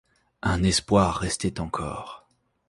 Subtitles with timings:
[0.41, 2.25] Un espoir restait encore.